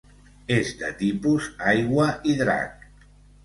[0.55, 2.93] És de tipus aigua i drac.